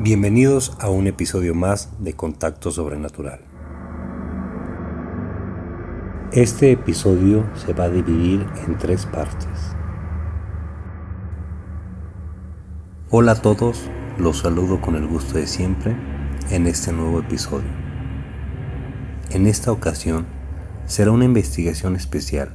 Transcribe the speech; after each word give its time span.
Bienvenidos 0.00 0.76
a 0.78 0.90
un 0.90 1.08
episodio 1.08 1.56
más 1.56 1.90
de 1.98 2.12
Contacto 2.12 2.70
Sobrenatural. 2.70 3.40
Este 6.30 6.70
episodio 6.70 7.44
se 7.56 7.72
va 7.72 7.84
a 7.84 7.88
dividir 7.88 8.46
en 8.64 8.78
tres 8.78 9.06
partes. 9.06 9.74
Hola 13.10 13.32
a 13.32 13.42
todos, 13.42 13.90
los 14.18 14.38
saludo 14.38 14.80
con 14.80 14.94
el 14.94 15.08
gusto 15.08 15.36
de 15.36 15.48
siempre 15.48 15.96
en 16.48 16.68
este 16.68 16.92
nuevo 16.92 17.18
episodio. 17.18 17.72
En 19.30 19.48
esta 19.48 19.72
ocasión 19.72 20.26
será 20.86 21.10
una 21.10 21.24
investigación 21.24 21.96
especial 21.96 22.54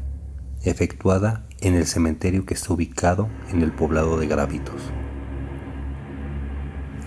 efectuada 0.64 1.46
en 1.60 1.76
el 1.76 1.88
cementerio 1.88 2.46
que 2.46 2.54
está 2.54 2.72
ubicado 2.72 3.28
en 3.52 3.62
el 3.64 3.74
poblado 3.74 4.18
de 4.18 4.28
Gravitos. 4.28 4.94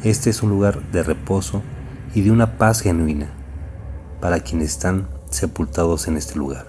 Este 0.06 0.30
es 0.30 0.44
un 0.44 0.50
lugar 0.50 0.80
de 0.92 1.02
reposo 1.02 1.62
y 2.14 2.20
de 2.20 2.30
una 2.30 2.58
paz 2.58 2.80
genuina 2.80 3.28
para 4.20 4.38
quienes 4.38 4.68
están 4.68 5.08
sepultados 5.30 6.06
en 6.06 6.16
este 6.16 6.38
lugar. 6.38 6.68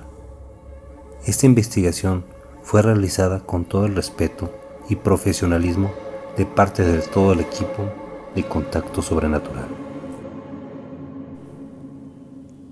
Esta 1.23 1.45
investigación 1.45 2.25
fue 2.63 2.81
realizada 2.81 3.41
con 3.41 3.65
todo 3.65 3.85
el 3.85 3.95
respeto 3.95 4.51
y 4.89 4.95
profesionalismo 4.95 5.91
de 6.35 6.47
parte 6.47 6.81
de 6.81 6.97
todo 6.97 7.33
el 7.33 7.41
equipo 7.41 7.87
de 8.33 8.43
Contacto 8.43 9.03
Sobrenatural. 9.03 9.67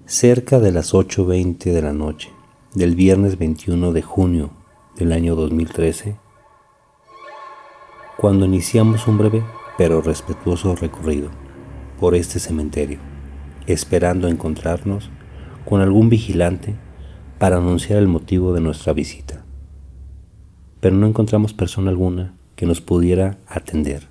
Cerca 0.08 0.60
de 0.60 0.72
las 0.72 0.96
8.20 0.96 1.74
de 1.74 1.82
la 1.84 1.94
noche 1.94 2.32
del 2.74 2.96
viernes 2.96 3.38
21 3.38 3.92
de 3.92 4.02
junio 4.02 4.50
del 4.96 5.12
año 5.12 5.36
2013, 5.36 6.18
cuando 8.18 8.48
iniciamos 8.48 9.08
un 9.08 9.20
breve 9.20 9.44
pero 9.78 10.02
respetuoso 10.02 10.76
recorrido 10.76 11.30
por 12.00 12.16
este 12.16 12.40
cementerio, 12.40 13.00
esperando 13.68 14.28
encontrarnos 14.28 15.10
con 15.66 15.82
algún 15.82 16.10
vigilante 16.10 16.76
para 17.40 17.58
anunciar 17.58 18.00
el 18.00 18.08
motivo 18.08 18.54
de 18.54 18.62
nuestra 18.62 18.94
visita. 18.94 19.44
Pero 20.80 20.96
no 20.96 21.08
encontramos 21.08 21.54
persona 21.54 21.90
alguna 21.90 22.34
que 22.56 22.66
nos 22.66 22.82
pudiera 22.82 23.38
atender. 23.48 24.04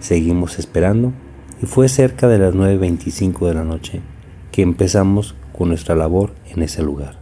Seguimos 0.00 0.58
esperando 0.58 1.12
y 1.62 1.66
fue 1.66 1.88
cerca 1.88 2.26
de 2.28 2.38
las 2.38 2.54
9.25 2.54 3.46
de 3.46 3.54
la 3.54 3.64
noche 3.64 4.00
que 4.50 4.62
empezamos 4.62 5.34
con 5.56 5.68
nuestra 5.68 5.94
labor 5.94 6.34
en 6.46 6.62
ese 6.62 6.82
lugar. 6.82 7.18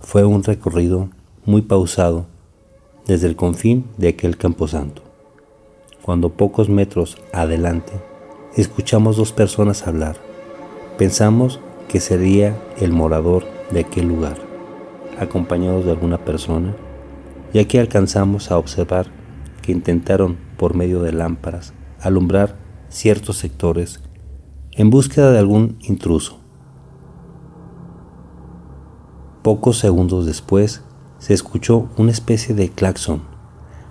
Fue 0.00 0.24
un 0.24 0.44
recorrido 0.44 1.10
muy 1.44 1.62
pausado 1.62 2.26
desde 3.06 3.26
el 3.26 3.36
confín 3.36 3.86
de 3.98 4.08
aquel 4.08 4.36
camposanto 4.36 5.05
cuando 6.06 6.30
pocos 6.30 6.68
metros 6.68 7.18
adelante 7.32 7.92
escuchamos 8.54 9.16
dos 9.16 9.32
personas 9.32 9.88
hablar. 9.88 10.16
Pensamos 10.98 11.58
que 11.88 11.98
sería 11.98 12.56
el 12.78 12.92
morador 12.92 13.44
de 13.72 13.80
aquel 13.80 14.06
lugar, 14.06 14.36
acompañados 15.18 15.84
de 15.84 15.90
alguna 15.90 16.24
persona, 16.24 16.76
ya 17.52 17.64
que 17.64 17.80
alcanzamos 17.80 18.52
a 18.52 18.56
observar 18.58 19.08
que 19.62 19.72
intentaron 19.72 20.36
por 20.56 20.76
medio 20.76 21.02
de 21.02 21.10
lámparas 21.10 21.74
alumbrar 22.00 22.56
ciertos 22.88 23.38
sectores 23.38 24.00
en 24.70 24.90
búsqueda 24.90 25.32
de 25.32 25.40
algún 25.40 25.76
intruso. 25.80 26.38
Pocos 29.42 29.78
segundos 29.78 30.24
después 30.24 30.84
se 31.18 31.34
escuchó 31.34 31.88
una 31.96 32.12
especie 32.12 32.54
de 32.54 32.68
claxon. 32.68 33.22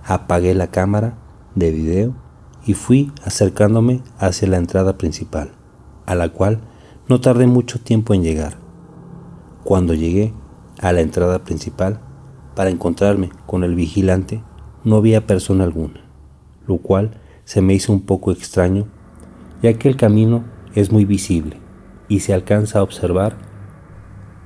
Apagué 0.05 0.55
la 0.55 0.67
cámara 0.67 1.17
de 1.55 1.71
video 1.71 2.13
y 2.65 2.73
fui 2.73 3.11
acercándome 3.23 4.01
hacia 4.19 4.47
la 4.47 4.57
entrada 4.57 4.97
principal, 4.97 5.51
a 6.05 6.15
la 6.15 6.29
cual 6.29 6.61
no 7.07 7.21
tardé 7.21 7.47
mucho 7.47 7.79
tiempo 7.79 8.13
en 8.13 8.23
llegar. 8.23 8.57
Cuando 9.63 9.93
llegué 9.93 10.33
a 10.79 10.91
la 10.91 11.01
entrada 11.01 11.43
principal, 11.43 12.01
para 12.55 12.69
encontrarme 12.69 13.29
con 13.45 13.63
el 13.63 13.75
vigilante, 13.75 14.41
no 14.83 14.97
había 14.97 15.27
persona 15.27 15.63
alguna, 15.63 16.01
lo 16.67 16.77
cual 16.77 17.19
se 17.43 17.61
me 17.61 17.73
hizo 17.73 17.91
un 17.91 18.01
poco 18.01 18.31
extraño, 18.31 18.87
ya 19.61 19.73
que 19.73 19.89
el 19.89 19.97
camino 19.97 20.45
es 20.73 20.91
muy 20.91 21.05
visible 21.05 21.57
y 22.07 22.21
se 22.21 22.33
alcanza 22.33 22.79
a 22.79 22.83
observar 22.83 23.37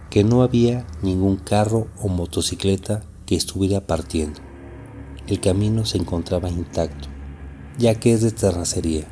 que 0.09 0.23
no 0.23 0.41
había 0.41 0.87
ningún 1.03 1.37
carro 1.37 1.87
o 2.01 2.07
motocicleta 2.07 3.03
que 3.25 3.35
estuviera 3.35 3.81
partiendo 3.81 4.48
el 5.29 5.39
camino 5.39 5.85
se 5.85 5.99
encontraba 5.99 6.49
intacto, 6.49 7.07
ya 7.77 7.93
que 7.93 8.13
es 8.13 8.21
de 8.23 8.31
terracería, 8.31 9.07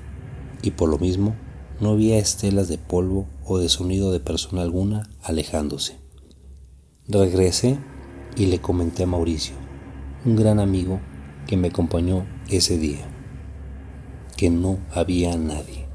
y 0.64 0.72
por 0.72 0.90
lo 0.90 0.98
mismo 0.98 1.36
no 1.80 1.92
había 1.92 2.18
estelas 2.18 2.68
de 2.68 2.80
polvo 2.80 3.28
o 3.46 3.60
de 3.60 3.70
sonido 3.70 4.12
de 4.12 4.20
persona 4.20 4.64
alguna 4.64 5.08
alejándose. 5.22 5.98
Regresé 7.08 7.78
y 8.36 8.48
le 8.48 8.60
comenté 8.60 9.04
a 9.04 9.06
Mauricio, 9.06 9.54
un 10.26 10.36
gran 10.36 10.60
amigo 10.60 11.00
que 11.46 11.56
me 11.56 11.68
acompañó 11.68 12.26
ese 12.50 12.80
día, 12.80 13.08
que 14.36 14.50
no 14.50 14.80
había 14.92 15.38
nadie. 15.38 15.88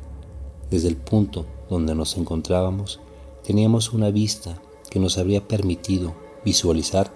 Desde 0.71 0.87
el 0.87 0.97
punto 0.97 1.47
donde 1.69 1.97
nos 1.97 2.17
encontrábamos, 2.17 3.01
teníamos 3.45 3.93
una 3.93 4.13
vista 4.13 4.63
que 4.89 5.01
nos 5.01 5.19
habría 5.19 5.49
permitido 5.49 6.15
visualizar 6.45 7.13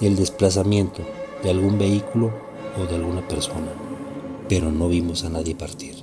el 0.00 0.16
desplazamiento 0.16 1.02
de 1.42 1.50
algún 1.50 1.78
vehículo 1.78 2.32
o 2.78 2.86
de 2.86 2.96
alguna 2.96 3.26
persona, 3.26 3.72
pero 4.48 4.70
no 4.70 4.88
vimos 4.88 5.24
a 5.24 5.30
nadie 5.30 5.54
partir. 5.54 5.96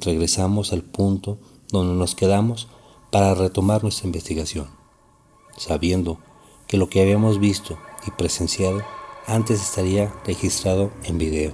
Regresamos 0.00 0.72
al 0.72 0.82
punto 0.82 1.38
donde 1.70 1.94
nos 1.94 2.14
quedamos 2.14 2.68
para 3.10 3.34
retomar 3.34 3.82
nuestra 3.82 4.06
investigación, 4.06 4.68
sabiendo 5.56 6.18
que 6.66 6.76
lo 6.76 6.88
que 6.88 7.00
habíamos 7.00 7.38
visto 7.38 7.78
y 8.06 8.10
presenciado 8.10 8.82
antes 9.26 9.62
estaría 9.62 10.12
registrado 10.26 10.92
en 11.04 11.18
video. 11.18 11.52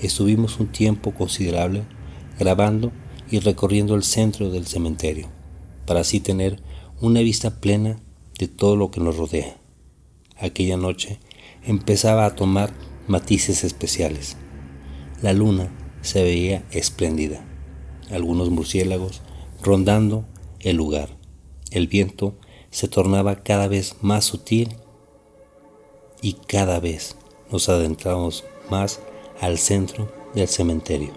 Estuvimos 0.00 0.58
un 0.60 0.66
tiempo 0.66 1.14
considerable 1.14 1.84
grabando 2.38 2.92
y 3.30 3.38
recorriendo 3.38 3.94
el 3.94 4.02
centro 4.02 4.50
del 4.50 4.66
cementerio, 4.66 5.28
para 5.86 6.00
así 6.00 6.20
tener 6.20 6.62
una 7.00 7.20
vista 7.20 7.60
plena 7.60 7.98
de 8.38 8.48
todo 8.48 8.76
lo 8.76 8.90
que 8.90 9.00
nos 9.00 9.16
rodea. 9.16 9.56
Aquella 10.38 10.76
noche 10.76 11.20
empezaba 11.66 12.26
a 12.26 12.34
tomar 12.34 12.72
matices 13.06 13.64
especiales. 13.64 14.36
La 15.22 15.32
luna 15.32 15.70
se 16.02 16.22
veía 16.22 16.64
espléndida, 16.70 17.44
algunos 18.10 18.50
murciélagos 18.50 19.22
rondando 19.62 20.26
el 20.60 20.76
lugar. 20.76 21.08
El 21.70 21.88
viento 21.88 22.34
se 22.70 22.88
tornaba 22.88 23.42
cada 23.42 23.68
vez 23.68 23.96
más 24.02 24.24
sutil 24.24 24.76
y 26.20 26.34
cada 26.34 26.80
vez 26.80 27.16
nos 27.50 27.68
adentramos 27.68 28.44
más 28.70 29.00
al 29.40 29.58
centro 29.58 30.12
del 30.34 30.48
cementerio. 30.48 31.12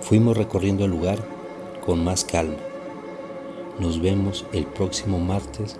Fuimos 0.00 0.36
recorriendo 0.36 0.84
el 0.84 0.90
lugar 0.90 1.18
con 1.84 2.02
más 2.04 2.24
calma. 2.24 2.56
Nos 3.78 4.00
vemos 4.00 4.44
el 4.52 4.66
próximo 4.66 5.18
martes 5.18 5.78